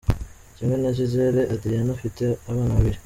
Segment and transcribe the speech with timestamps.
[0.55, 2.99] Kimwe na Gisele, Adriana afite abana babiri.